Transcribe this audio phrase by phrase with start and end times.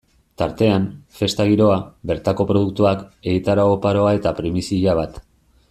[0.41, 1.75] Tartean, festa giroa,
[2.11, 5.25] bertako produktuak, egitarau oparoa eta primizia bat.